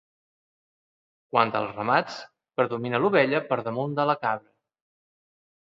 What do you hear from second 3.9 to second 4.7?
de la cabra.